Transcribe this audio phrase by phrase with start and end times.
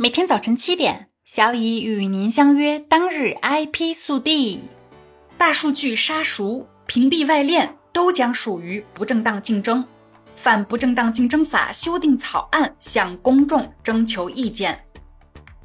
[0.00, 2.78] 每天早晨七点，小乙与您相约。
[2.78, 4.60] 当日 IP 速递：
[5.36, 9.84] 大数据杀熟、屏蔽外链都将属于不正当竞争。
[10.36, 14.84] 反不正当竞争法修订草案向公众征求意见。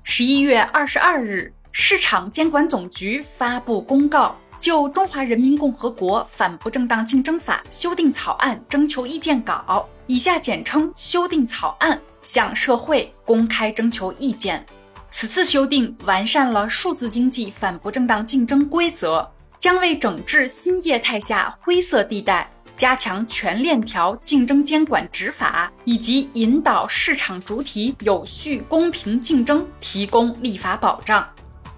[0.02, 12.02] 十一月二十二日，市场监管总局发布公告，就《中华人民共和国反不正当竞争法》修订草案征求意见稿（以下简称修订草案）。
[12.24, 14.66] 向社会公开征求意见。
[15.12, 31.28] 此次修订完善了数字经济反不正当竞争规则，将为整治新业态下灰色地带、加强全链条竞争监管执法以及引导市场主体有序公平竞争提供立法保障。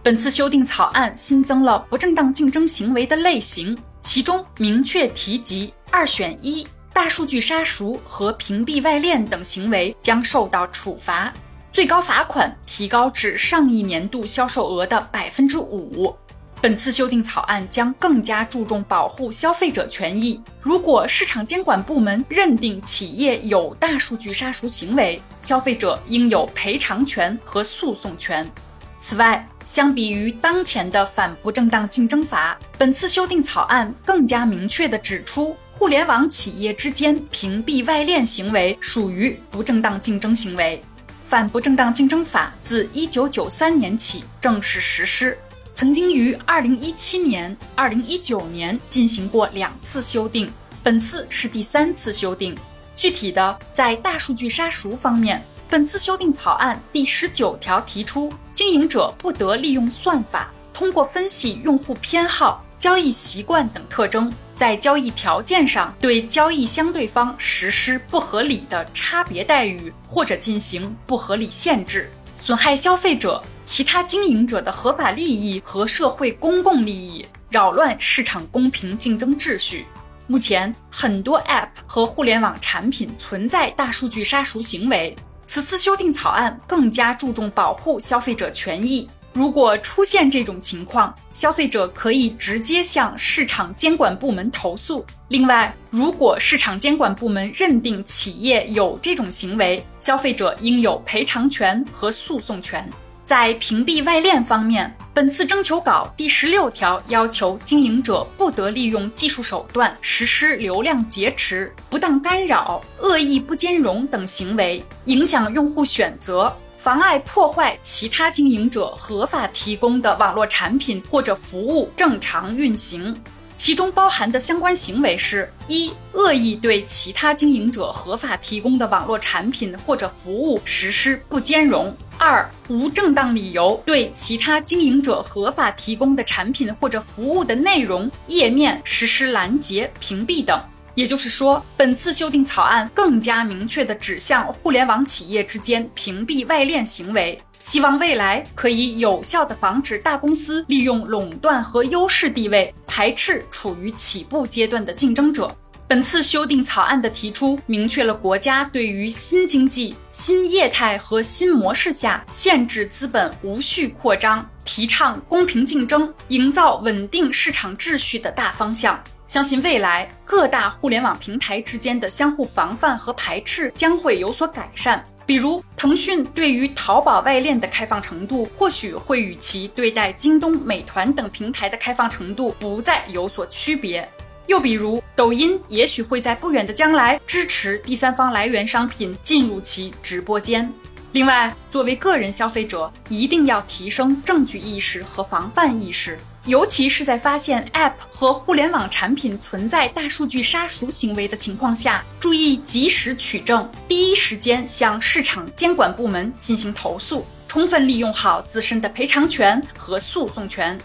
[0.04, 6.66] 本次修订草案新增了不正当竞争行为的类型，其中明确提及“二选一”。
[6.96, 11.32] 大数据杀熟和屏蔽外链等行为将受到处罚，
[11.74, 16.16] 最高罚款提高至上一年度销售额的百分之五。
[16.62, 20.42] 本次修订草案将更加注重保护消费者权益。
[20.62, 28.50] 如果市场监管部门认定企业有大数据杀熟行为，消费者应有赔偿权和诉讼权。
[28.98, 35.58] 此外，相比于当前的反不正当竞争法，本次修订草案更加明确地指出。
[35.78, 40.82] 互联网企业之间屏蔽外链行为属于不正当竞争行为。
[41.26, 45.38] 反不正当竞争法自一九九三年起正式实施，
[45.74, 50.50] 曾经于二零一七年、二零一九年进行过两次修订，
[50.82, 52.56] 本次是第三次修订。
[52.96, 55.44] 具体的，在大数据杀熟方面，
[55.76, 64.34] 本次修订草案第十九条提出，经营者不得利用算法，通过分析用户偏好、交易习惯等特征。
[64.56, 79.86] 在交易条件上对交易相对方实施不合理的差别待遇，或者进行不合理限制，损害消费者、其他经营者的合法利益和社会公共利益，扰乱市场公平竞争秩序。
[80.28, 85.14] 目前，很多 App 和互联网产品存在大数据杀熟行为。
[85.48, 89.08] 此次修订草案更加注重保护消费者权益。
[89.34, 95.06] 如果出现这种情况，消费者可以直接向市场监管部门投诉。
[95.28, 102.90] 另外，如果市场监管部门认定企业有这种行为，消费者应有赔偿权和诉讼权。
[103.26, 116.56] 在屏蔽外链方面，本次征求稿第十六条要求经营者不得利用技术手段实施流量劫持、不当干扰、恶意不兼容等行为，影响用户选择。
[116.78, 123.20] 妨碍破坏其他经营者合法提供的网络产品或者服务正常运行，
[123.58, 140.62] 其中包含的相关行为是：一、恶意对其他经营者合法提供的网络产品或者服务实施不兼容；二、无正当理由对其他经营者合法提供的产品或者服务的内容、页面实施拦截、屏蔽等。
[140.94, 155.52] 也就是说，本次修订草案更加明确地指向互联网企业之间屏蔽外链行为，希望未来可以有效地防止大公司利用垄断和优势地位排斥处于起步阶段的竞争者。
[155.88, 169.04] 本次修订草案的提出，明确了国家对于新经济、新业态和新模式下限制资本无序扩张、提倡公平竞争、营造稳定市场秩序的大方向。
[169.26, 175.04] 相信未来各大互联网平台之间的相互防范和排斥将会有所改善。
[175.26, 184.08] 比如，腾讯对于淘宝外链的开放程度，或许会与其对待京东、美团等平台的开放程度不再有所区别。
[184.46, 190.72] 又比如，抖音也许会在不远的将来支持第三方来源商品进入其直播间。
[191.14, 196.20] 另外，作为个人消费者，一定要提升证据意识和防范意识。
[196.46, 210.80] 尤其是在发现 App 和互联网产品存在大数据杀熟行为的情况下，注意及时取证，第一时间向市场监管部门进行投诉，充分利用好自身的赔偿权和诉讼权。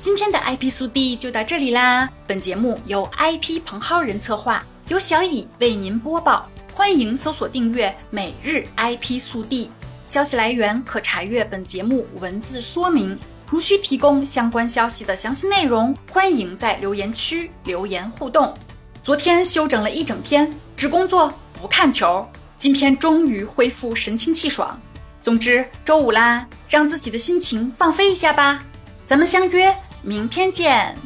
[0.00, 9.70] 今天的 IP 速递就到这里啦，本节目由 IP 彭浩人策划，由小乙为您播报，欢迎搜索订阅每日 IP 速递，
[10.06, 13.18] 消息来源可查阅本节目文字说明。
[13.48, 18.54] 如需提供相关消息的详细内容，欢迎在留言区留言互动。
[19.02, 22.26] 昨天休整了一整天，只工作不看球，
[22.56, 24.80] 今天终于恢复神清气爽。
[25.20, 28.64] 总之，周五啦，让自己的心情放飞一下吧。
[29.06, 30.96] 咱们相约明天见。